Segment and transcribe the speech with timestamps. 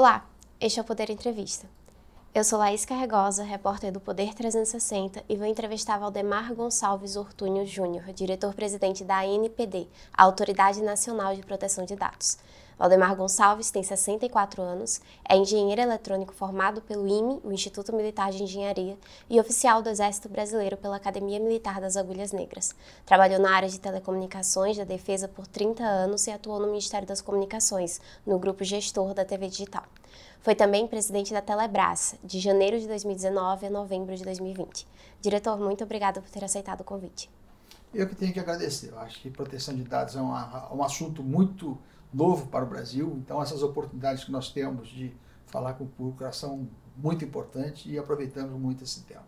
[0.00, 0.24] Olá,
[0.58, 1.68] este é o Poder Entrevista.
[2.34, 8.10] Eu sou Laís Carregosa, repórter do Poder 360 e vou entrevistar Valdemar Gonçalves Ortúnio Júnior,
[8.14, 12.38] diretor-presidente da ANPD, a Autoridade Nacional de Proteção de Dados.
[12.80, 18.42] Valdemar Gonçalves tem 64 anos, é engenheiro eletrônico formado pelo IME, o Instituto Militar de
[18.42, 18.96] Engenharia,
[19.28, 22.74] e oficial do Exército Brasileiro pela Academia Militar das Agulhas Negras.
[23.04, 27.20] Trabalhou na área de telecomunicações da defesa por 30 anos e atuou no Ministério das
[27.20, 29.84] Comunicações, no grupo gestor da TV Digital.
[30.40, 34.88] Foi também presidente da Telebrás, de janeiro de 2019 a novembro de 2020.
[35.20, 37.28] Diretor, muito obrigado por ter aceitado o convite.
[37.92, 38.88] Eu que tenho que agradecer.
[38.88, 41.76] Eu acho que proteção de dados é um assunto muito
[42.12, 45.12] novo para o Brasil, então essas oportunidades que nós temos de
[45.46, 49.24] falar com o público são muito importantes e aproveitamos muito esse tempo.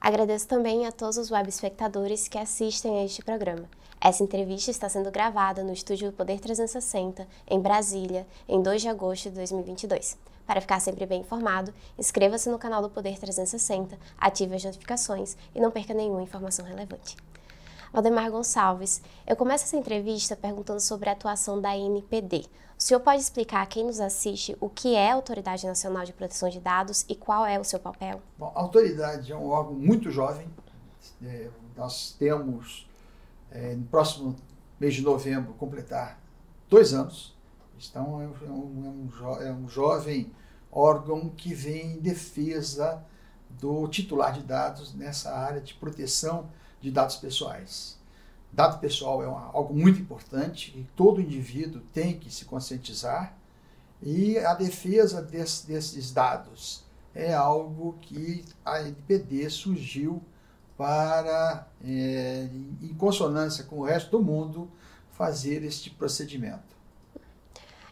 [0.00, 3.68] Agradeço também a todos os web espectadores que assistem a este programa.
[4.00, 9.28] Essa entrevista está sendo gravada no estúdio Poder 360, em Brasília, em 2 de agosto
[9.28, 10.16] de 2022.
[10.46, 15.60] Para ficar sempre bem informado, inscreva-se no canal do Poder 360, ative as notificações e
[15.60, 17.14] não perca nenhuma informação relevante.
[17.92, 22.46] Valdemar Gonçalves, eu começo essa entrevista perguntando sobre a atuação da NPD.
[22.78, 26.12] O senhor pode explicar a quem nos assiste o que é a Autoridade Nacional de
[26.12, 28.22] Proteção de Dados e qual é o seu papel?
[28.38, 30.48] Bom, a autoridade é um órgão muito jovem.
[31.20, 32.88] É, nós temos,
[33.50, 34.36] é, no próximo
[34.78, 36.20] mês de novembro, completar
[36.68, 37.36] dois anos.
[37.76, 40.32] Então, é um, é um, é um jovem
[40.70, 43.04] órgão que vem em defesa
[43.48, 46.48] do titular de dados nessa área de proteção
[46.80, 47.98] de dados pessoais.
[48.52, 53.36] Dado pessoal é uma, algo muito importante e todo indivíduo tem que se conscientizar
[54.02, 60.22] e a defesa desse, desses dados é algo que a NPD surgiu
[60.76, 62.48] para, é,
[62.80, 64.70] em consonância com o resto do mundo,
[65.12, 66.70] fazer este procedimento.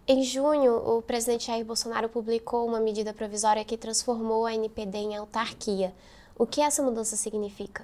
[0.06, 5.16] Em junho, o presidente Jair Bolsonaro publicou uma medida provisória que transformou a NPD em
[5.16, 5.94] autarquia.
[6.38, 7.82] O que essa mudança significa?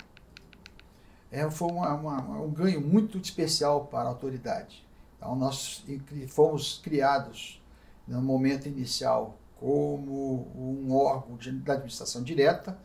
[1.35, 4.87] É, foi uma, uma, um ganho muito especial para a autoridade.
[5.19, 5.85] Então, nós
[6.29, 7.61] fomos criados
[8.07, 12.79] no momento inicial como um órgão de, da administração direta,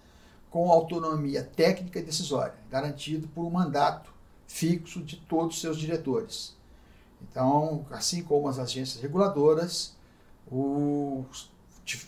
[0.49, 4.11] com autonomia técnica e decisória, garantido por um mandato
[4.47, 6.57] fixo de todos os seus diretores.
[7.21, 9.95] Então, assim como as agências reguladoras,
[10.51, 11.23] o,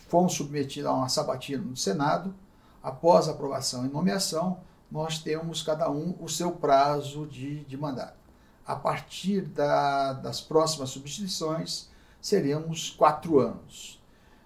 [0.08, 2.34] fomos submetidos a uma sabatina no Senado,
[2.82, 4.58] após aprovação e nomeação,
[4.92, 8.20] nós temos cada um o seu prazo de, de mandato.
[8.64, 11.88] A partir da, das próximas substituições,
[12.20, 14.00] seremos quatro anos.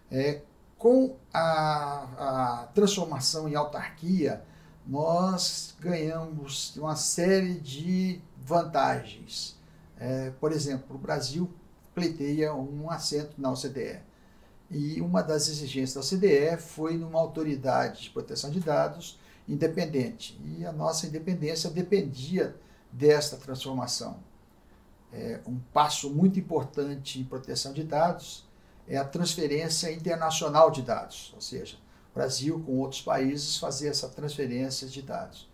[0.08, 0.42] É,
[0.78, 4.44] com a, a transformação em autarquia,
[4.86, 9.58] nós ganhamos uma série de vantagens.
[9.98, 11.52] É, por exemplo, o Brasil
[11.92, 13.98] pleiteia um assento na OCDE.
[14.70, 19.18] E uma das exigências da OCDE foi numa autoridade de proteção de dados
[19.48, 20.40] independente.
[20.44, 22.56] E a nossa independência dependia
[22.90, 24.18] desta transformação.
[25.12, 28.46] É, um passo muito importante em proteção de dados
[28.88, 31.76] é a transferência internacional de dados, ou seja,
[32.10, 35.48] o Brasil com outros países fazer essa transferência de dados.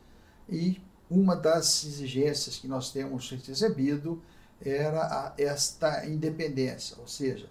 [0.49, 0.81] E
[1.11, 4.23] uma das exigências que nós temos recebido
[4.65, 7.49] era a, esta independência, ou seja,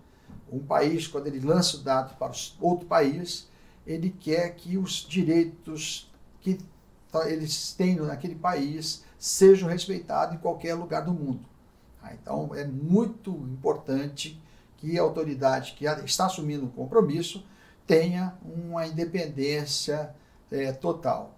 [0.51, 3.47] um país, quando ele lança o dado para outro país,
[3.85, 6.10] ele quer que os direitos
[6.41, 6.59] que
[7.25, 11.45] eles têm naquele país sejam respeitados em qualquer lugar do mundo.
[12.01, 12.13] Tá?
[12.13, 14.41] Então, é muito importante
[14.77, 17.45] que a autoridade que está assumindo o compromisso
[17.85, 20.15] tenha uma independência
[20.51, 21.35] é, total.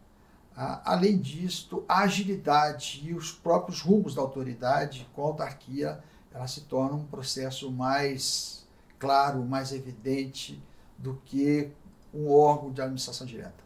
[0.56, 6.00] Além disso, a agilidade e os próprios rumos da autoridade com a autarquia,
[6.32, 8.68] ela se torna um processo mais
[9.00, 10.62] claro, mais evidente
[10.98, 11.72] do que
[12.14, 13.63] um órgão de administração direta.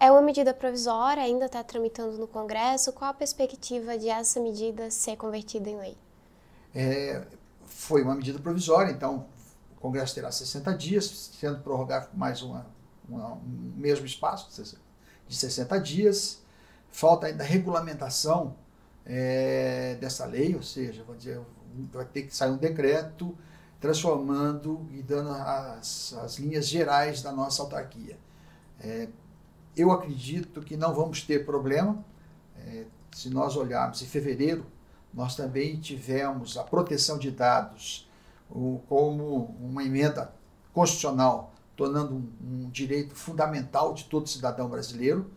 [0.00, 2.92] É uma medida provisória, ainda está tramitando no Congresso.
[2.92, 5.96] Qual a perspectiva de essa medida ser convertida em lei?
[6.72, 7.26] É,
[7.64, 9.26] foi uma medida provisória, então
[9.76, 12.66] o Congresso terá 60 dias, sendo prorrogado mais uma,
[13.08, 14.48] uma, um mesmo espaço
[15.26, 16.42] de 60 dias.
[16.92, 18.54] Falta ainda a regulamentação
[19.04, 21.40] é, dessa lei, ou seja, dizer,
[21.92, 23.36] vai ter que sair um decreto
[23.80, 28.16] transformando e dando as, as linhas gerais da nossa autarquia.
[28.80, 29.08] É,
[29.78, 32.04] eu acredito que não vamos ter problema.
[32.56, 34.66] É, se nós olharmos em fevereiro,
[35.12, 38.08] nós também tivemos a proteção de dados
[38.50, 40.32] o, como uma emenda
[40.72, 45.30] constitucional, tornando um, um direito fundamental de todo cidadão brasileiro.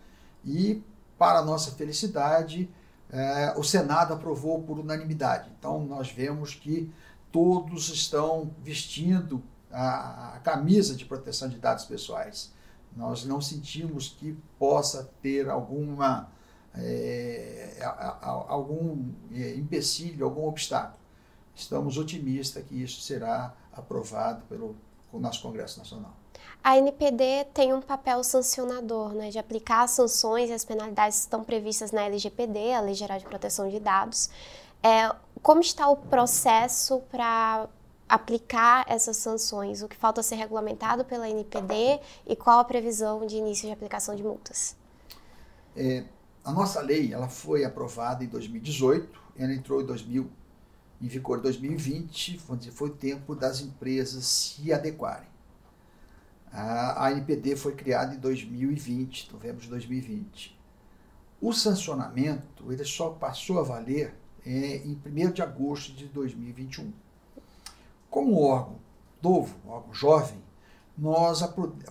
[0.43, 0.83] E,
[1.17, 2.69] para nossa felicidade,
[3.11, 5.49] é, o Senado aprovou por unanimidade.
[5.57, 6.91] Então, nós vemos que
[7.31, 9.41] todos estão vestindo
[9.71, 12.51] a, a camisa de proteção de dados pessoais.
[12.95, 16.29] Nós não sentimos que possa ter alguma
[16.75, 17.77] é,
[18.47, 20.99] algum é, empecilho, algum obstáculo.
[21.55, 24.75] Estamos otimistas que isso será aprovado pelo
[25.13, 26.13] nosso Congresso Nacional.
[26.63, 31.23] A NPD tem um papel sancionador, né, de aplicar as sanções e as penalidades que
[31.25, 34.29] estão previstas na LGPD, a Lei Geral de Proteção de Dados.
[34.83, 37.67] É, como está o processo para
[38.11, 39.81] aplicar essas sanções?
[39.81, 44.13] O que falta ser regulamentado pela NPD e qual a previsão de início de aplicação
[44.13, 44.75] de multas?
[45.73, 46.03] É,
[46.43, 50.29] a nossa lei ela foi aprovada em 2018, ela entrou em, 2000,
[51.01, 52.37] em vigor em 2020,
[52.73, 55.29] foi o tempo das empresas se adequarem.
[56.51, 60.59] A, a NPD foi criada em 2020, novembro de 2020.
[61.39, 64.13] O sancionamento ele só passou a valer
[64.45, 66.91] é, em 1 de agosto de 2021.
[68.11, 68.75] Como órgão
[69.23, 70.43] novo, órgão jovem,
[70.97, 71.41] nós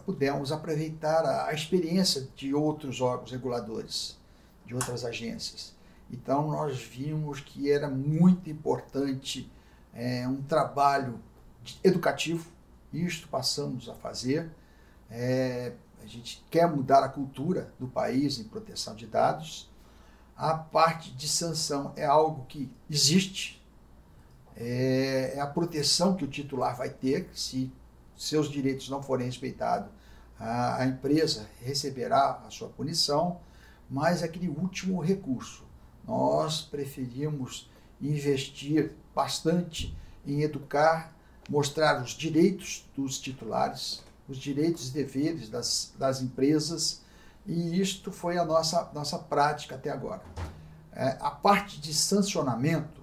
[0.04, 4.18] pudemos aproveitar a experiência de outros órgãos reguladores,
[4.66, 5.74] de outras agências.
[6.10, 9.50] Então, nós vimos que era muito importante
[9.94, 11.18] é, um trabalho
[11.82, 12.52] educativo,
[12.92, 14.50] isto passamos a fazer.
[15.10, 15.72] É,
[16.02, 19.70] a gente quer mudar a cultura do país em proteção de dados.
[20.36, 23.59] A parte de sanção é algo que existe,
[24.60, 27.72] é, é a proteção que o titular vai ter, se
[28.16, 29.90] seus direitos não forem respeitados,
[30.38, 33.40] a, a empresa receberá a sua punição,
[33.88, 35.64] mas é aquele último recurso.
[36.06, 37.70] Nós preferimos
[38.00, 39.96] investir bastante
[40.26, 41.14] em educar,
[41.48, 47.02] mostrar os direitos dos titulares, os direitos e deveres das, das empresas,
[47.46, 50.22] e isto foi a nossa, nossa prática até agora.
[50.92, 52.99] É, a parte de sancionamento,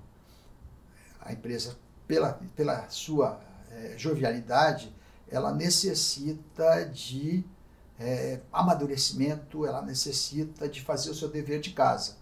[1.27, 1.77] a empresa,
[2.07, 3.39] pela, pela sua
[3.69, 4.95] é, jovialidade,
[5.29, 7.43] ela necessita de
[7.99, 12.15] é, amadurecimento, ela necessita de fazer o seu dever de casa.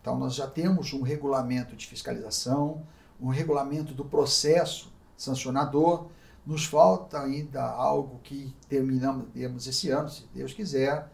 [0.00, 2.86] Então, nós já temos um regulamento de fiscalização,
[3.20, 6.08] um regulamento do processo sancionador.
[6.44, 11.08] Nos falta ainda algo que terminamos esse ano, se Deus quiser,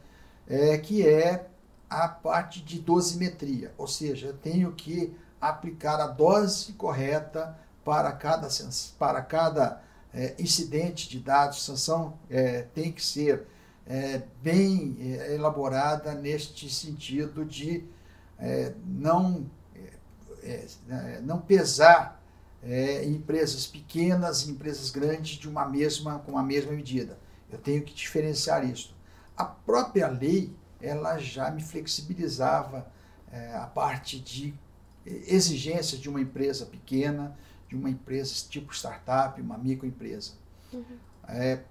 [0.46, 1.48] é, que é
[1.88, 8.48] a parte de dosimetria, ou seja, eu tenho que aplicar a dose correta para cada,
[8.98, 9.82] para cada
[10.12, 11.64] é, incidente de dados.
[11.64, 13.46] Sanção é, tem que ser
[13.86, 17.84] é, bem é, elaborada neste sentido de
[18.38, 19.46] é, não,
[20.42, 22.18] é, não pesar
[23.06, 27.16] empresas pequenas e empresas grandes de uma mesma, com a mesma medida.
[27.50, 28.94] Eu tenho que diferenciar isso.
[29.36, 30.52] A própria lei
[30.82, 32.86] ela já me flexibilizava
[33.54, 34.52] a parte de
[35.26, 37.36] exigências de uma empresa pequena,
[37.68, 40.32] de uma empresa tipo startup, uma microempresa.
[40.72, 40.84] Uhum.
[41.28, 41.62] É,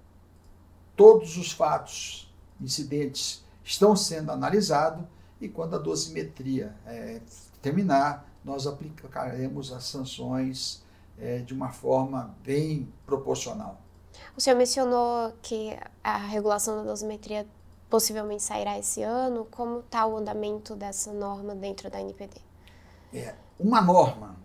[0.95, 5.06] todos os fatos, incidentes, estão sendo analisados
[5.39, 7.22] e quando a dosimetria é,
[7.62, 10.83] terminar, nós aplicaremos as sanções
[11.19, 13.81] é, de uma forma bem proporcional.
[14.36, 17.48] O senhor mencionou que a regulação da dosimetria
[17.90, 19.45] possivelmente sairá esse ano.
[19.51, 22.46] Como está o andamento dessa norma dentro da NPD?
[23.14, 24.37] É, uma norma,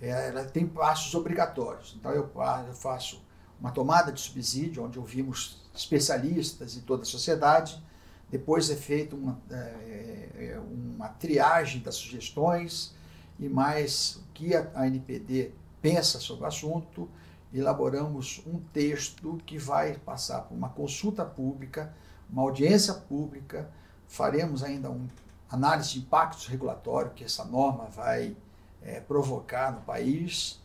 [0.00, 1.96] é, ela tem passos obrigatórios.
[1.98, 2.30] Então eu,
[2.66, 3.22] eu faço
[3.60, 7.82] uma tomada de subsídio, onde ouvimos especialistas e toda a sociedade.
[8.30, 12.94] Depois é feita uma, é, é uma triagem das sugestões
[13.38, 17.08] e mais o que a, a NPD pensa sobre o assunto.
[17.54, 21.94] Elaboramos um texto que vai passar por uma consulta pública,
[22.28, 23.70] uma audiência pública,
[24.06, 25.06] faremos ainda um
[25.50, 28.36] análise de impactos regulatório que essa norma vai
[28.82, 30.60] é, provocar no país.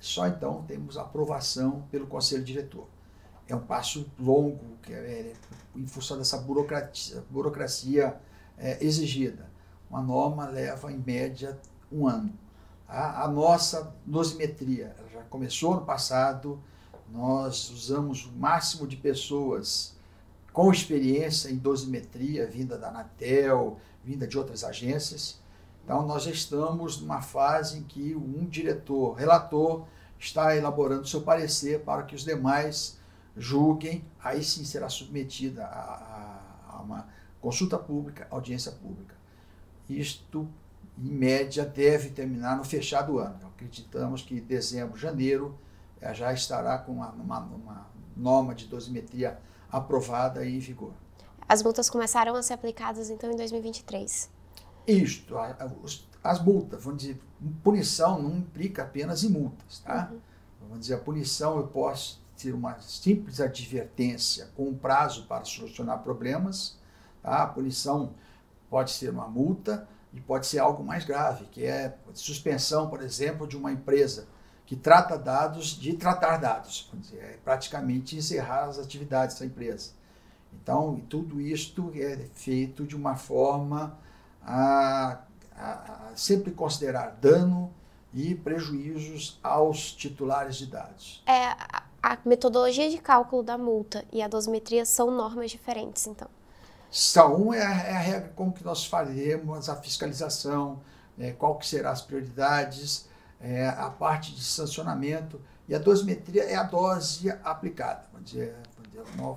[0.00, 2.86] Só então temos aprovação pelo Conselho Diretor.
[3.46, 5.32] É um passo longo, que é, é
[5.76, 8.20] em função dessa burocracia, burocracia
[8.58, 9.50] é, exigida.
[9.88, 11.58] Uma norma leva, em média,
[11.90, 12.32] um ano.
[12.88, 16.62] A, a nossa dosimetria já começou no passado,
[17.10, 19.94] nós usamos o máximo de pessoas
[20.52, 25.40] com experiência em dosimetria, vinda da Anatel, vinda de outras agências.
[25.84, 29.86] Então, nós estamos numa fase em que um diretor, relator,
[30.18, 32.98] está elaborando seu parecer para que os demais
[33.36, 37.08] julguem, aí sim será submetida a, a, a uma
[37.40, 39.16] consulta pública, audiência pública.
[39.88, 40.48] Isto,
[40.96, 43.48] em média, deve terminar no fechado ano.
[43.54, 45.58] Acreditamos que dezembro, janeiro,
[46.00, 49.38] eh, já estará com uma, uma, uma norma de dosimetria
[49.72, 50.92] aprovada e em vigor.
[51.48, 54.30] As multas começaram a ser aplicadas então em 2023.
[54.86, 55.34] Isto,
[56.22, 57.20] as multas, vamos dizer,
[57.64, 60.10] punição não implica apenas em multas, tá?
[60.12, 60.20] Uhum.
[60.60, 66.02] Vamos dizer, a punição eu posso ser uma simples advertência com um prazo para solucionar
[66.02, 66.76] problemas.
[67.22, 67.42] Tá?
[67.42, 68.14] A punição
[68.68, 73.46] pode ser uma multa e pode ser algo mais grave, que é suspensão, por exemplo,
[73.46, 74.26] de uma empresa
[74.72, 79.90] que trata dados de tratar dados, dizer, é praticamente encerrar as atividades da empresa.
[80.50, 83.98] Então, tudo isto é feito de uma forma
[84.40, 85.18] a,
[85.54, 87.70] a, a sempre considerar dano
[88.14, 91.22] e prejuízos aos titulares de dados.
[91.26, 91.54] É,
[92.02, 96.28] a metodologia de cálculo da multa e a dosimetria são normas diferentes, então?
[96.90, 100.80] São, é a, é a regra como que nós faremos a fiscalização,
[101.18, 103.11] é, qual que serão as prioridades,
[103.42, 108.04] é, a parte de sancionamento, e a dosimetria é a dose aplicada.
[108.12, 108.54] Vamos dizer,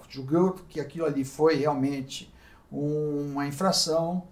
[0.09, 2.33] julgamos que aquilo ali foi realmente
[2.71, 4.23] uma infração,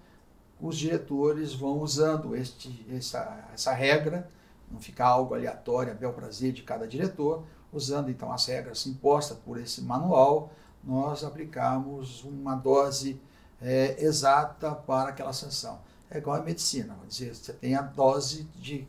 [0.59, 4.29] os diretores vão usando este, essa, essa regra,
[4.71, 9.37] não ficar algo aleatório, a bel prazer de cada diretor, usando então as regras impostas
[9.37, 10.51] por esse manual,
[10.83, 13.19] nós aplicamos uma dose
[13.61, 15.79] é, exata para aquela sanção.
[16.09, 18.87] É igual a medicina, dizer, você tem a dose de,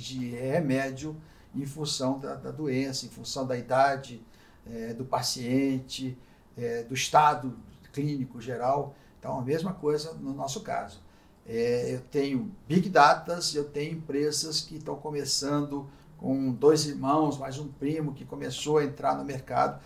[0.00, 1.16] de remédio
[1.54, 4.22] em função da, da doença, em função da idade
[4.66, 6.16] é, do paciente,
[6.56, 7.56] é, do estado
[7.92, 8.94] clínico geral.
[9.18, 11.00] Então, a mesma coisa no nosso caso.
[11.48, 15.88] É, eu tenho big datas, eu tenho empresas que estão começando
[16.18, 19.80] com dois irmãos, mais um primo que começou a entrar no mercado.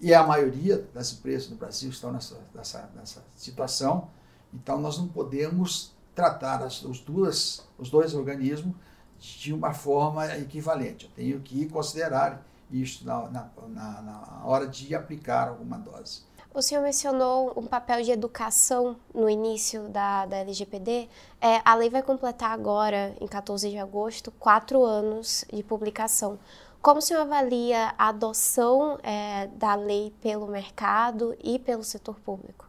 [0.00, 4.08] E a maioria das empresas no Brasil estão nessa, nessa, nessa situação.
[4.52, 8.74] Então, nós não podemos tratar as, os, duas, os dois organismos
[9.22, 11.06] de uma forma equivalente.
[11.06, 16.22] Eu tenho que considerar isso na, na, na, na hora de aplicar alguma dose.
[16.52, 21.08] O senhor mencionou um papel de educação no início da, da LGPD.
[21.40, 26.38] É, a lei vai completar agora, em 14 de agosto, quatro anos de publicação.
[26.82, 32.68] Como o senhor avalia a adoção é, da lei pelo mercado e pelo setor público?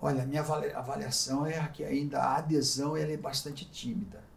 [0.00, 4.31] Olha, a minha avaliação é que ainda a adesão ela é bastante tímida.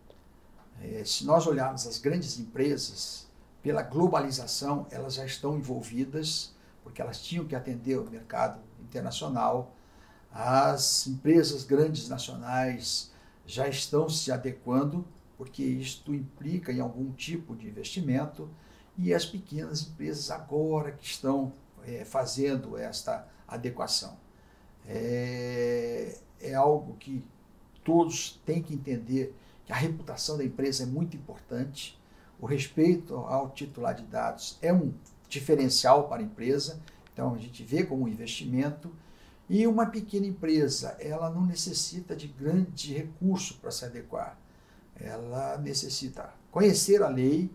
[0.82, 3.26] É, se nós olharmos as grandes empresas,
[3.62, 6.54] pela globalização, elas já estão envolvidas
[6.84, 9.76] porque elas tinham que atender o mercado internacional.
[10.32, 13.12] As empresas grandes nacionais
[13.44, 15.04] já estão se adequando,
[15.36, 18.48] porque isto implica em algum tipo de investimento,
[18.96, 21.52] e as pequenas empresas agora que estão
[21.84, 24.16] é, fazendo esta adequação.
[24.86, 27.26] É, é algo que
[27.84, 29.36] todos têm que entender
[29.70, 32.00] a reputação da empresa é muito importante,
[32.40, 34.94] o respeito ao titular de dados é um
[35.28, 36.80] diferencial para a empresa.
[37.14, 38.92] Então a gente vê como um investimento.
[39.48, 44.38] E uma pequena empresa, ela não necessita de grande recurso para se adequar.
[44.96, 47.52] Ela necessita conhecer a lei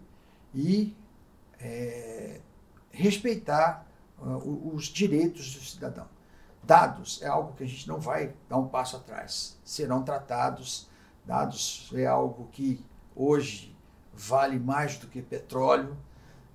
[0.55, 0.97] e
[1.59, 2.40] é,
[2.90, 3.87] respeitar
[4.19, 6.07] uh, os direitos do cidadão.
[6.62, 9.59] Dados é algo que a gente não vai dar um passo atrás.
[9.64, 10.88] Serão tratados.
[11.31, 12.85] Dados é algo que
[13.15, 13.73] hoje
[14.13, 15.97] vale mais do que petróleo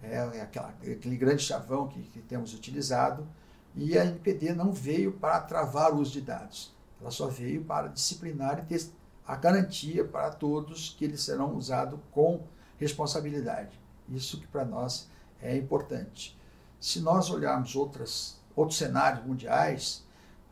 [0.03, 3.25] é, é aquela, aquele grande chavão que, que temos utilizado,
[3.73, 7.87] e a NPD não veio para travar o uso de dados, ela só veio para
[7.87, 8.85] disciplinar e ter
[9.25, 12.43] a garantia para todos que eles serão usados com
[12.77, 13.79] responsabilidade.
[14.09, 15.09] Isso que para nós
[15.41, 16.37] é importante.
[16.81, 20.04] Se nós olharmos outras, outros cenários mundiais,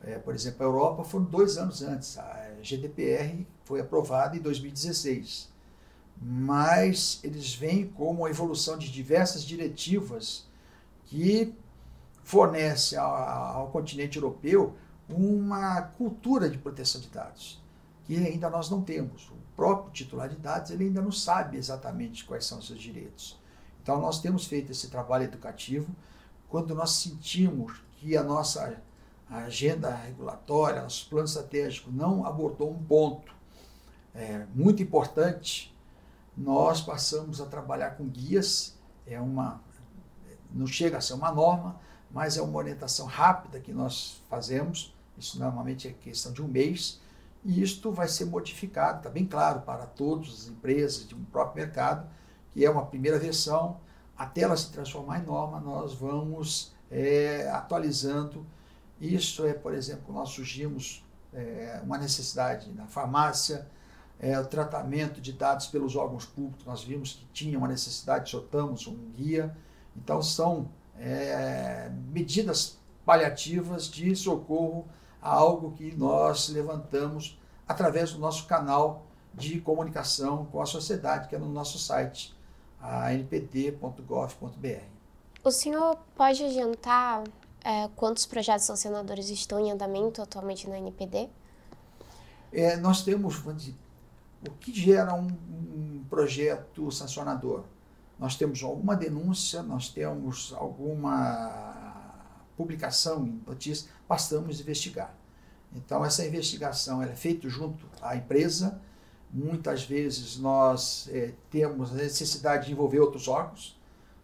[0.03, 2.17] é, por exemplo, a Europa foram dois anos antes.
[2.17, 5.53] A GDPR foi aprovada em 2016
[6.21, 10.47] mas eles vêm como a evolução de diversas diretivas
[11.05, 11.53] que
[12.23, 14.75] fornece ao, ao continente europeu
[15.09, 17.61] uma cultura de proteção de dados
[18.05, 19.29] que ainda nós não temos.
[19.29, 23.39] O próprio titular de dados ele ainda não sabe exatamente quais são os seus direitos.
[23.81, 25.93] Então nós temos feito esse trabalho educativo
[26.49, 28.81] quando nós sentimos que a nossa
[29.39, 33.33] agenda regulatória, nosso plano estratégico não abordou um ponto
[34.13, 35.73] é, muito importante
[36.35, 38.75] nós passamos a trabalhar com guias,
[39.05, 39.61] é uma
[40.51, 41.79] não chega a ser uma norma,
[42.11, 47.01] mas é uma orientação rápida que nós fazemos, isso normalmente é questão de um mês,
[47.43, 51.65] e isto vai ser modificado, está bem claro para todas as empresas de um próprio
[51.65, 52.07] mercado,
[52.51, 53.77] que é uma primeira versão,
[54.15, 58.45] até ela se transformar em norma, nós vamos é, atualizando.
[59.03, 63.67] Isso é, por exemplo, nós surgimos é, uma necessidade na farmácia,
[64.17, 68.87] é, o tratamento de dados pelos órgãos públicos, nós vimos que tinha uma necessidade, soltamos
[68.87, 69.53] um guia.
[69.93, 74.87] Então, são é, medidas paliativas de socorro
[75.21, 81.35] a algo que nós levantamos através do nosso canal de comunicação com a sociedade, que
[81.35, 82.33] é no nosso site,
[82.79, 84.93] a npd.gov.br.
[85.43, 87.23] O senhor pode adiantar
[87.63, 91.29] é, quantos projetos sancionadores estão em andamento atualmente na NPD?
[92.51, 97.63] É, nós temos o que gera um, um, projeto sancionador.
[98.19, 101.93] Nós temos alguma denúncia, nós temos alguma
[102.55, 105.15] publicação em notícia, passamos a investigar.
[105.75, 108.79] Então, essa investigação é feita junto à empresa.
[109.31, 113.79] Muitas vezes nós é, temos a necessidade de envolver outros órgãos.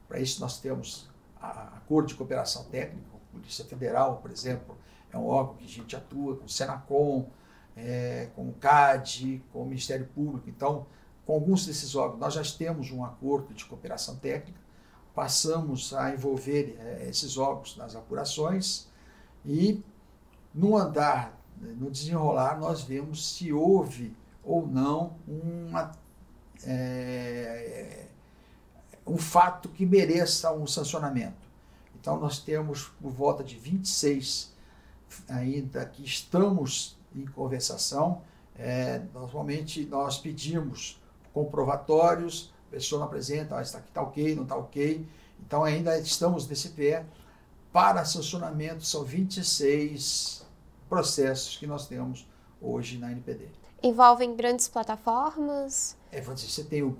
[0.08, 1.10] Para isso, nós temos
[1.41, 3.18] acordo de cooperação técnica.
[3.31, 4.77] Polícia Federal, por exemplo,
[5.12, 7.27] é um órgão que a gente atua com o Senacom,
[7.75, 10.50] é, com o CAD, com o Ministério Público.
[10.50, 10.86] Então,
[11.25, 14.59] com alguns desses órgãos, nós já temos um acordo de cooperação técnica,
[15.13, 18.88] passamos a envolver é, esses órgãos nas apurações
[19.45, 19.83] e,
[20.53, 25.91] no andar no desenrolar, nós vemos se houve ou não uma,
[26.65, 28.05] é,
[29.05, 31.49] um fato que mereça um sancionamento.
[32.00, 34.53] Então, nós temos por volta de 26
[35.27, 38.22] ainda que estamos em conversação.
[38.56, 41.01] É, normalmente, nós pedimos
[41.34, 45.08] comprovatórios, a pessoa não apresenta, ah, está aqui está ok, não está ok.
[45.46, 47.06] Então, ainda estamos nesse pé.
[47.72, 50.46] Para sancionamento, são 26
[50.88, 52.27] processos que nós temos
[52.62, 53.48] hoje na NPD.
[53.84, 55.96] Envolvem grandes plataformas?
[56.12, 56.98] É, você tem o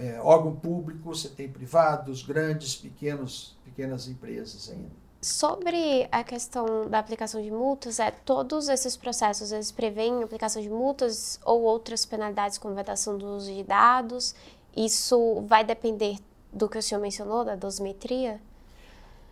[0.00, 4.90] é, órgão público, você tem privados, grandes, pequenos, pequenas empresas ainda.
[5.20, 10.70] Sobre a questão da aplicação de multas, é todos esses processos eles prevêem aplicação de
[10.70, 14.34] multas ou outras penalidades como vedação do uso de dados.
[14.74, 16.16] Isso vai depender
[16.50, 18.40] do que o senhor mencionou, da dosimetria?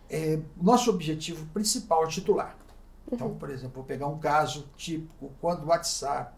[0.07, 2.55] É, nosso objetivo principal é titular.
[3.11, 6.35] Então, por exemplo, vou pegar um caso típico, quando o WhatsApp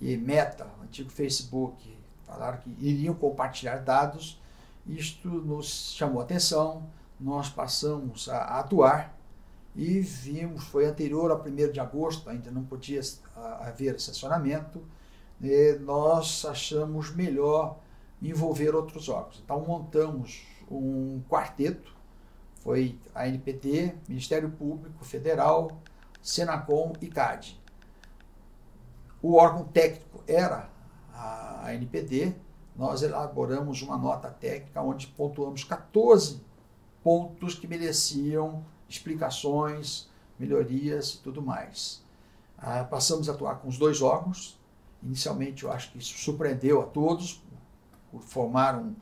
[0.00, 1.99] e Meta, o antigo Facebook,
[2.30, 4.40] falaram que iriam compartilhar dados,
[4.86, 6.88] isto nos chamou atenção,
[7.18, 9.18] nós passamos a atuar
[9.74, 13.00] e vimos, foi anterior ao 1 de agosto, ainda não podia
[13.60, 14.82] haver estacionamento,
[15.80, 17.78] nós achamos melhor
[18.22, 19.40] envolver outros órgãos.
[19.44, 21.92] Então montamos um quarteto,
[22.56, 25.80] foi a NPT, Ministério Público Federal,
[26.22, 27.58] Senacom e CAD.
[29.22, 30.68] O órgão técnico era
[31.64, 32.34] a NPD,
[32.76, 36.40] nós elaboramos uma nota técnica onde pontuamos 14
[37.02, 42.02] pontos que mereciam explicações, melhorias e tudo mais.
[42.56, 44.58] Ah, passamos a atuar com os dois órgãos.
[45.02, 47.42] Inicialmente, eu acho que isso surpreendeu a todos,
[48.10, 48.94] por formar um,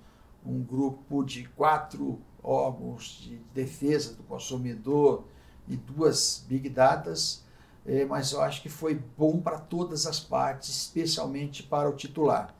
[0.45, 5.25] um grupo de quatro órgãos de defesa do consumidor
[5.67, 7.45] e duas big datas,
[7.87, 12.55] é, mas eu acho que foi bom para todas as partes, especialmente para o titular.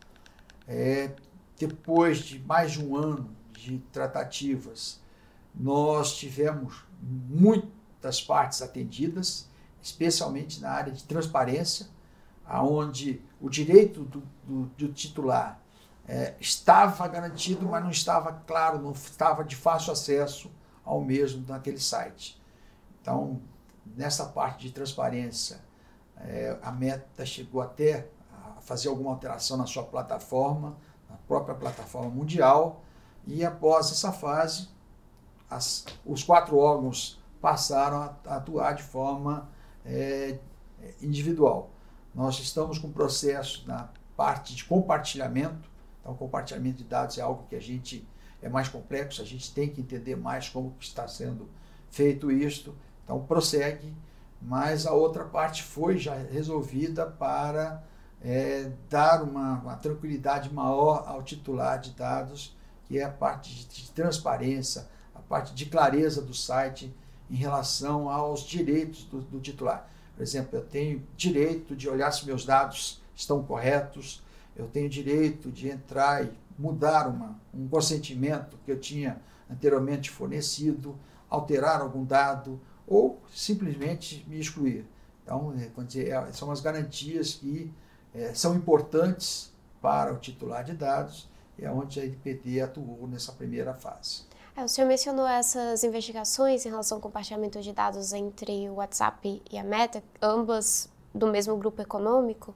[0.67, 1.11] É,
[1.59, 5.01] depois de mais de um ano de tratativas,
[5.55, 9.49] nós tivemos muitas partes atendidas,
[9.83, 11.89] especialmente na área de transparência,
[12.47, 15.61] aonde o direito do, do, do titular
[16.07, 20.51] é, estava garantido, mas não estava claro, não estava de fácil acesso
[20.85, 22.41] ao mesmo naquele site.
[23.01, 23.43] Então,
[23.97, 25.61] nessa parte de transparência,
[26.17, 30.77] é, a Meta chegou até a fazer alguma alteração na sua plataforma,
[31.09, 32.83] na própria plataforma mundial,
[33.27, 34.69] e após essa fase,
[35.51, 39.49] as, os quatro órgãos passaram a, atuar de forma
[39.85, 40.39] é,
[41.01, 41.71] individual.
[42.15, 45.71] Nós estamos com processo na parte de compartilhamento,
[46.01, 48.07] então compartilhamento de dados é algo que a gente
[48.43, 51.49] é mais complexo, a gente tem que entender mais como está sendo
[51.91, 52.75] feito isto.
[53.09, 53.91] Então prossegue,
[54.39, 57.83] mas a outra parte foi já resolvida para
[58.21, 63.65] é, dar uma, uma, tranquilidade maior ao titular de dados, que é a parte de,
[63.67, 66.95] de transparência, a parte de clareza do site
[67.31, 69.89] em relação aos direitos do, do titular.
[70.15, 74.23] Por exemplo, eu tenho direito de olhar se meus dados estão corretos,
[74.55, 79.19] eu tenho direito de entrar e mudar uma, um consentimento que eu tinha
[79.51, 80.95] anteriormente fornecido,
[81.31, 84.87] alterar algum dado, ou simplesmente me excluir.
[85.23, 87.73] Então, é, dizer, é, são as garantias que
[88.15, 93.33] é, são importantes para o titular de dados e é onde a NPD atuou nessa
[93.33, 94.23] primeira fase.
[94.57, 99.43] É, o senhor mencionou essas investigações em relação ao compartilhamento de dados entre o WhatsApp
[99.51, 102.55] e a Meta, ambas do mesmo grupo econômico.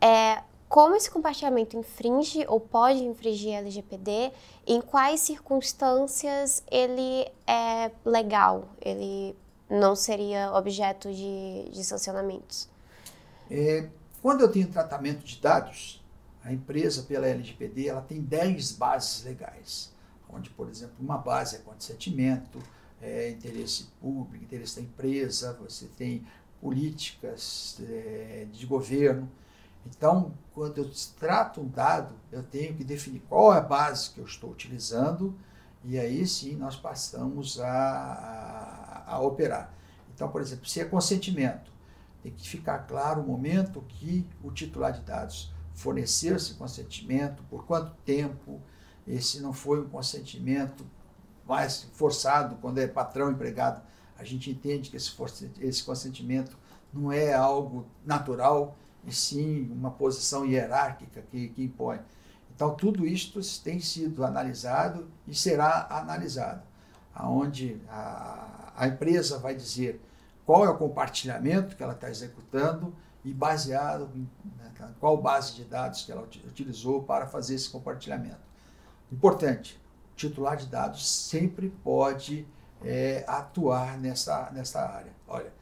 [0.00, 4.32] É, como esse compartilhamento infringe ou pode infringir a LGPD,
[4.66, 9.36] em quais circunstâncias ele é legal, ele
[9.68, 12.68] não seria objeto de, de sancionamentos?
[13.50, 13.88] É,
[14.22, 16.04] quando eu tenho tratamento de dados,
[16.42, 19.92] a empresa, pela LGPD, ela tem 10 bases legais.
[20.28, 22.62] onde, por exemplo, uma base é consentimento,
[23.00, 26.26] é, interesse público, interesse da empresa, você tem
[26.60, 29.30] políticas é, de governo.
[29.86, 34.18] Então, quando eu trato um dado, eu tenho que definir qual é a base que
[34.18, 35.34] eu estou utilizando
[35.88, 39.72] e aí sim nós passamos a, a, a operar.
[40.14, 41.70] Então, por exemplo, se é consentimento,
[42.22, 47.64] tem que ficar claro o momento que o titular de dados forneceu esse consentimento, por
[47.64, 48.60] quanto tempo,
[49.06, 50.84] esse não foi um consentimento
[51.46, 53.80] mais forçado, quando é patrão empregado,
[54.18, 55.14] a gente entende que esse,
[55.60, 56.58] esse consentimento
[56.92, 62.00] não é algo natural, e sim uma posição hierárquica que, que impõe.
[62.54, 66.62] Então, tudo isto tem sido analisado e será analisado,
[67.16, 70.00] aonde a, a empresa vai dizer
[70.44, 75.64] qual é o compartilhamento que ela está executando e baseado em né, qual base de
[75.64, 78.46] dados que ela utilizou para fazer esse compartilhamento.
[79.10, 79.80] Importante,
[80.12, 82.46] o titular de dados sempre pode
[82.84, 85.12] é, atuar nessa, nessa área.
[85.26, 85.52] Olha,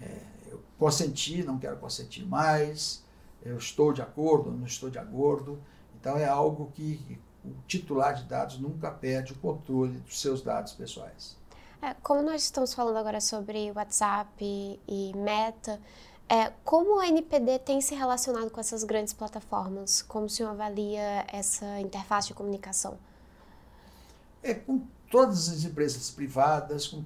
[0.00, 3.04] é, eu consenti, não quero consentir mais,
[3.42, 5.60] eu estou de acordo, não estou de acordo.
[6.00, 10.72] Então é algo que o titular de dados nunca perde o controle dos seus dados
[10.72, 11.36] pessoais.
[11.82, 14.30] É, como nós estamos falando agora sobre WhatsApp
[14.86, 15.80] e, Meta,
[16.28, 20.02] é, como a NPD tem se relacionado com essas grandes plataformas?
[20.02, 22.98] Como o senhor avalia essa interface de comunicação?
[24.42, 27.02] É, com todas as empresas privadas, com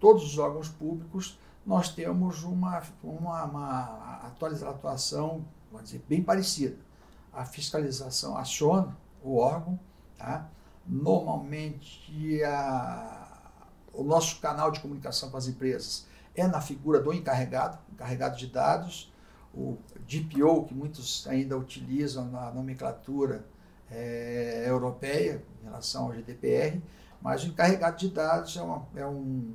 [0.00, 5.44] todos os órgãos públicos, nós temos uma, uma, uma atuação
[5.74, 6.76] vamos dizer, bem parecida.
[7.32, 9.78] A fiscalização aciona o órgão,
[10.16, 10.48] tá?
[10.86, 13.50] normalmente a,
[13.92, 18.46] o nosso canal de comunicação com as empresas é na figura do encarregado, encarregado de
[18.48, 19.12] dados,
[19.54, 23.44] o DPO, que muitos ainda utilizam na nomenclatura
[23.90, 26.82] é, europeia em relação ao GDPR,
[27.22, 29.54] mas o encarregado de dados é, uma, é um,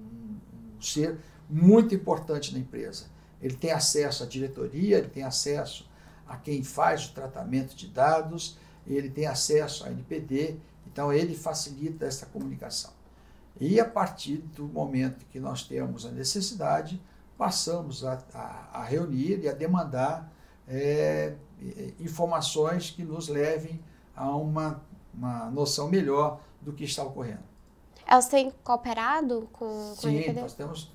[0.77, 3.05] um ser muito importante na empresa.
[3.41, 5.89] Ele tem acesso à diretoria, ele tem acesso
[6.27, 8.57] a quem faz o tratamento de dados,
[8.93, 12.91] ele tem acesso à NPD, então ele facilita essa comunicação.
[13.59, 17.01] E a partir do momento que nós temos a necessidade,
[17.37, 20.31] passamos a, a, a reunir e a demandar
[20.67, 21.33] é,
[21.99, 23.79] informações que nos levem
[24.15, 24.81] a uma,
[25.13, 27.43] uma noção melhor do que está ocorrendo.
[28.05, 30.41] Elas têm cooperado com, com Sim, a NPD?
[30.41, 30.91] nós temos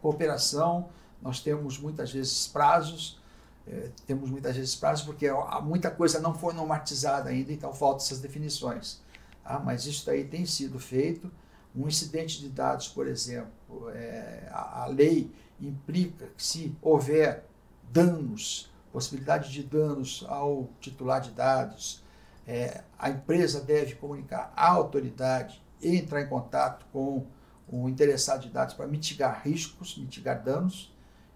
[0.00, 0.88] cooperação,
[1.22, 3.20] nós temos muitas vezes prazos,
[3.66, 5.26] é, temos muitas vezes prazos porque
[5.62, 9.00] muita coisa não foi normatizada ainda, então faltam essas definições.
[9.44, 11.30] Ah, mas isso daí tem sido feito.
[11.74, 17.44] Um incidente de dados, por exemplo, é, a, a lei implica que se houver
[17.90, 22.02] danos, possibilidade de danos ao titular de dados,
[22.46, 27.24] é, a empresa deve comunicar à autoridade e entrar em contato com
[27.68, 30.92] o interessado de dados para mitigar riscos, mitigar danos.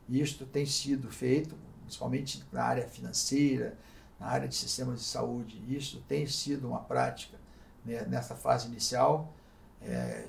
[0.08, 3.78] Isto tem sido feito principalmente na área financeira,
[4.18, 5.62] na área de sistemas de saúde.
[5.68, 7.38] Isso tem sido uma prática
[7.84, 9.32] né, nessa fase inicial
[9.80, 10.26] é,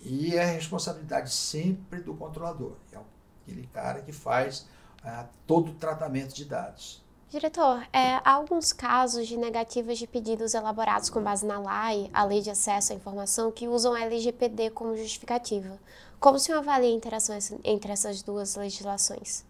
[0.00, 2.98] e é responsabilidade sempre do controlador, é
[3.42, 4.66] aquele cara que faz
[5.02, 7.02] é, todo o tratamento de dados.
[7.30, 12.24] Diretor, é, há alguns casos de negativas de pedidos elaborados com base na LAI, a
[12.24, 15.78] Lei de Acesso à Informação, que usam a LGPD como justificativa.
[16.18, 19.44] Como o senhor avalia a interação entre essas duas legislações?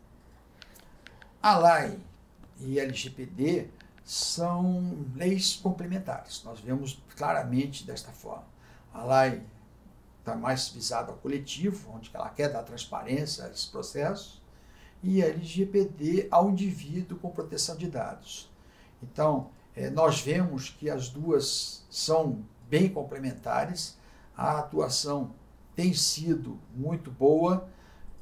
[1.41, 1.99] A LAI
[2.61, 3.69] e LGPD
[4.05, 6.43] são leis complementares.
[6.43, 8.47] Nós vemos claramente desta forma.
[8.93, 9.43] A LAI
[10.19, 14.43] está mais visada ao coletivo, onde ela quer dar transparência a esses processos,
[15.01, 18.51] e a LGPD ao indivíduo com proteção de dados.
[19.01, 23.97] Então, é, nós vemos que as duas são bem complementares,
[24.37, 25.33] a atuação
[25.77, 27.69] tem sido muito boa,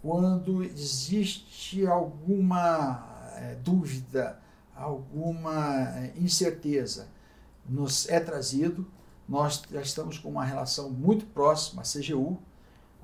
[0.06, 4.40] quando existe alguma é, dúvida,
[4.72, 7.08] alguma é, incerteza,
[7.68, 8.86] nos é trazido.
[9.28, 12.38] Nós já estamos com uma relação muito próxima à CGU,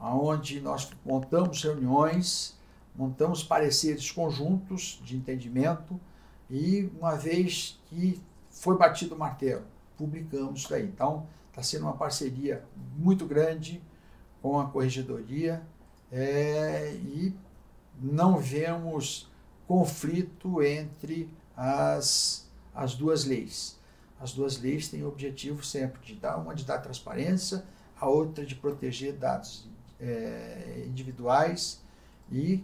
[0.00, 2.56] onde nós montamos reuniões,
[2.94, 6.00] montamos pareceres conjuntos de entendimento
[6.48, 9.64] e, uma vez que foi batido o martelo,
[9.98, 10.84] publicamos isso aí.
[10.84, 12.64] Então, está sendo uma parceria
[12.96, 13.82] muito grande
[14.40, 15.66] com a corregedoria
[16.12, 17.34] é, e
[17.98, 19.30] não vemos
[19.66, 23.78] conflito entre as, as duas leis.
[24.20, 27.64] As duas leis têm o objetivo sempre de dar uma de dar transparência,
[27.98, 29.66] a outra de proteger dados
[29.98, 31.80] é, individuais
[32.30, 32.62] e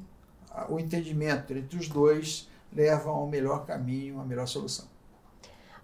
[0.68, 4.86] o entendimento entre os dois leva ao melhor caminho, à melhor solução.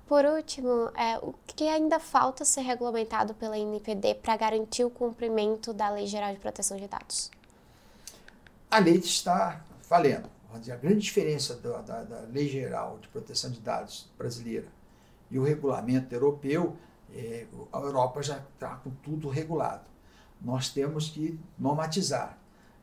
[0.06, 5.72] Por último, é, o que ainda falta ser regulamentado pela NPD para garantir o cumprimento
[5.72, 7.30] da Lei Geral de Proteção de Dados?
[8.74, 10.28] A lei está valendo.
[10.52, 14.66] A grande diferença da, da, da Lei Geral de Proteção de Dados brasileira
[15.30, 16.76] e o regulamento europeu,
[17.14, 19.84] é, a Europa já está com tudo regulado.
[20.42, 22.36] Nós temos que normatizar.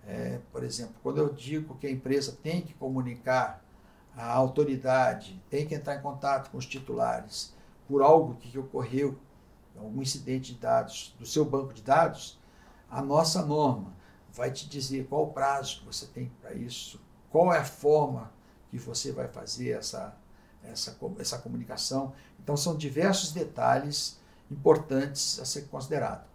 [0.08, 3.62] É, por exemplo, quando eu digo que a empresa tem que comunicar
[4.16, 7.54] à autoridade, tem que entrar em contato com os titulares
[7.86, 9.18] por algo que ocorreu,
[9.78, 12.40] algum incidente de dados do seu banco de dados,
[12.90, 14.00] a nossa norma
[14.34, 18.32] vai te dizer qual o prazo que você tem para isso, qual é a forma
[18.70, 20.16] que você vai fazer essa,
[20.64, 22.14] essa, essa comunicação.
[22.40, 26.26] Então, são diversos detalhes importantes a ser considerado.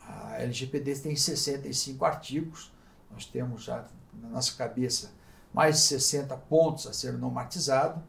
[0.00, 2.72] A LGPD tem 65 artigos,
[3.10, 5.12] nós temos já na nossa cabeça
[5.52, 8.02] mais de 60 pontos a ser normatizados.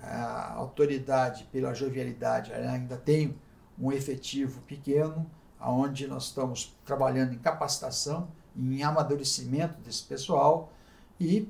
[0.00, 3.38] A autoridade, pela jovialidade, ainda tem
[3.78, 5.30] um efetivo pequeno,
[5.60, 10.72] onde nós estamos trabalhando em capacitação, em amadurecimento desse pessoal
[11.18, 11.48] e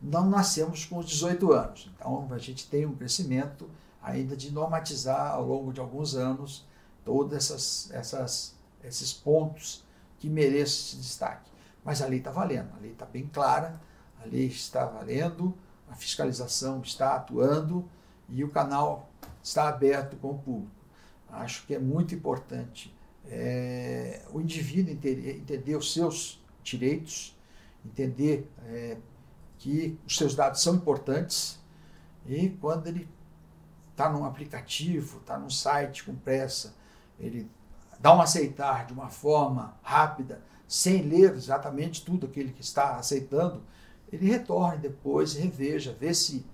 [0.00, 1.90] não nascemos com os 18 anos.
[1.96, 3.68] Então, a gente tem um crescimento
[4.02, 6.66] ainda de normatizar ao longo de alguns anos
[7.04, 9.82] todos essas, essas, esses pontos
[10.18, 11.50] que merecem esse destaque.
[11.82, 13.80] Mas a lei está valendo, a lei está bem clara,
[14.22, 15.54] a lei está valendo,
[15.90, 17.88] a fiscalização está atuando
[18.28, 19.08] e o canal
[19.42, 20.70] está aberto com o público.
[21.30, 22.94] Acho que é muito importante
[23.30, 27.36] é, o indivíduo entender, entender, os seus direitos,
[27.84, 28.96] entender é,
[29.58, 31.58] que os seus dados são importantes
[32.26, 33.08] e quando ele
[33.90, 36.74] está num aplicativo, está num site com pressa,
[37.18, 37.50] ele
[38.00, 43.62] dá um aceitar de uma forma rápida, sem ler exatamente tudo aquilo que está aceitando,
[44.12, 46.44] ele retorne depois reveja, vê se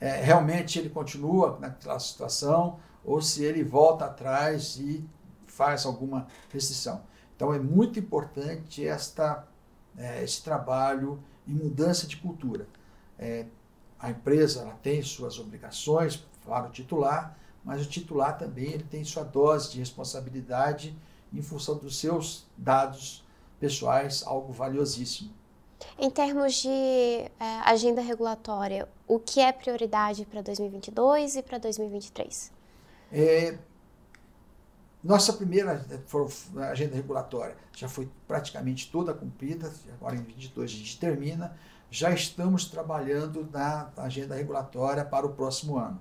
[0.00, 5.04] é, realmente ele continua naquela situação ou se ele volta atrás e
[5.52, 7.02] faz alguma restrição.
[7.36, 9.46] Então é muito importante esta,
[9.96, 12.66] é, esse trabalho e mudança de cultura.
[13.18, 13.46] É,
[13.98, 19.04] a empresa ela tem suas obrigações para o titular, mas o titular também ele tem
[19.04, 20.96] sua dose de responsabilidade
[21.32, 23.24] em função dos seus dados
[23.60, 25.32] pessoais, algo valiosíssimo.
[25.98, 27.30] Em termos de é,
[27.64, 32.52] agenda regulatória, o que é prioridade para 2022 e para 2023?
[33.12, 33.58] É,
[35.02, 35.84] nossa primeira
[36.70, 41.56] agenda regulatória já foi praticamente toda cumprida, agora em 2022 a gente termina.
[41.90, 46.00] Já estamos trabalhando na agenda regulatória para o próximo ano.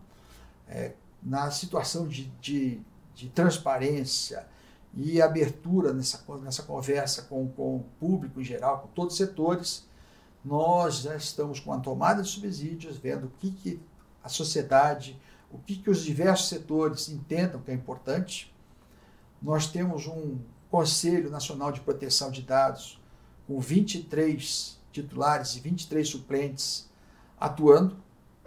[0.67, 2.81] É, na situação de, de,
[3.13, 4.47] de transparência,
[4.93, 9.87] e abertura nessa, nessa conversa com, com o público em geral, com todos os setores,
[10.43, 13.79] nós já estamos com a tomada de subsídios, vendo o que, que
[14.23, 18.50] a sociedade, o que, que os diversos setores entendam que é importante.
[19.41, 20.37] Nós temos um
[20.69, 23.01] Conselho Nacional de Proteção de Dados
[23.47, 26.89] com 23 titulares e 23 suplentes
[27.39, 27.97] atuando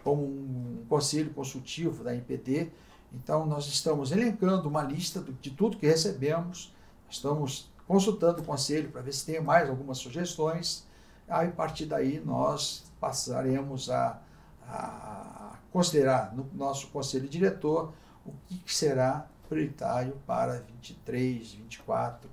[0.02, 2.70] como um conselho consultivo da NPD,
[3.14, 6.74] então, nós estamos elencando uma lista de tudo que recebemos,
[7.08, 10.86] estamos consultando o conselho para ver se tem mais algumas sugestões.
[11.28, 14.20] Aí, a partir daí, nós passaremos a,
[14.66, 17.92] a considerar no nosso conselho diretor
[18.26, 22.28] o que será prioritário para 23, 24,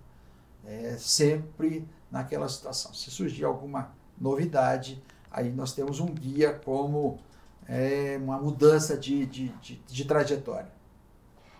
[0.65, 2.93] é, sempre naquela situação.
[2.93, 7.19] Se surgir alguma novidade, aí nós temos um guia como
[7.67, 10.69] é uma mudança de, de, de, de trajetória.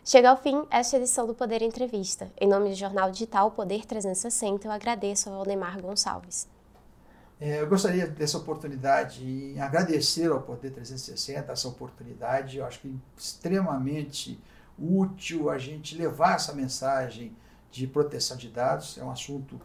[0.04, 2.32] Chega ao fim esta edição do Poder Entrevista.
[2.40, 6.50] Em nome do jornal digital Poder 360, eu agradeço ao Valdemar Gonçalves.
[7.40, 12.58] É, eu gostaria dessa oportunidade e agradecer ao Poder 360 essa oportunidade.
[12.58, 14.40] Eu acho que extremamente
[14.82, 17.36] útil a gente levar essa mensagem
[17.72, 18.98] de proteção de dados.
[18.98, 19.62] É um assunto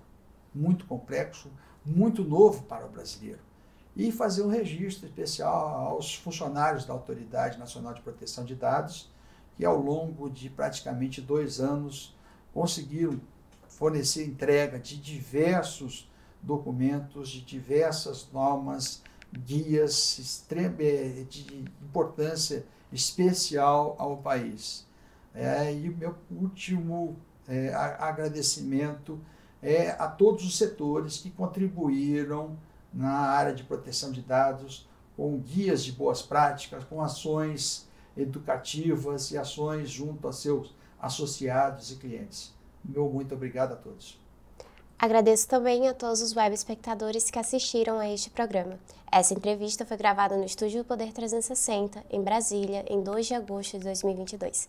[0.55, 1.51] muito complexo,
[1.85, 3.47] muito novo para o brasileiro
[3.97, 9.11] e fazer um registro especial aos funcionários da Autoridade Nacional de Proteção de Dados,
[9.57, 12.15] que ao longo de praticamente dois anos
[12.53, 13.19] conseguiram
[13.69, 16.11] fornecer entrega de diversos
[16.43, 19.03] documentos, de diversas normas,
[19.33, 24.87] guias eh, de importância especial ao país.
[25.37, 29.21] É, e o meu último é, agradecimento
[29.63, 32.57] é a todos os setores que contribuíram
[32.93, 39.37] na área de proteção de dados, com guias de boas práticas, com ações educativas e
[39.37, 42.55] ações junto a seus associados e clientes.
[42.83, 44.19] Meu muito obrigado a todos.
[44.99, 48.79] Agradeço também a todos os web espectadores que assistiram a este programa.
[49.13, 53.79] Essa entrevista foi gravada no Estúdio do Poder 360, em Brasília, em 2 de agosto
[53.79, 54.69] de 2022.